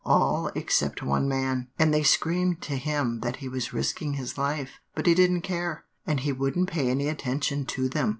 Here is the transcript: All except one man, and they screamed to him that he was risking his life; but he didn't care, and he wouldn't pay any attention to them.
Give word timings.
All 0.03 0.47
except 0.55 1.03
one 1.03 1.29
man, 1.29 1.67
and 1.77 1.93
they 1.93 2.01
screamed 2.01 2.59
to 2.63 2.75
him 2.75 3.19
that 3.19 3.35
he 3.35 3.47
was 3.47 3.71
risking 3.71 4.13
his 4.15 4.35
life; 4.35 4.79
but 4.95 5.05
he 5.05 5.13
didn't 5.13 5.41
care, 5.41 5.83
and 6.07 6.21
he 6.21 6.31
wouldn't 6.31 6.69
pay 6.71 6.89
any 6.89 7.07
attention 7.07 7.65
to 7.67 7.87
them. 7.87 8.09